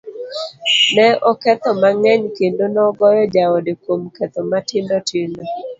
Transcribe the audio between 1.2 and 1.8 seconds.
okecho